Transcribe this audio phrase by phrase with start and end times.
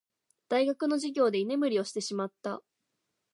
[0.49, 2.63] 大学の授業で居眠りをしてしまった。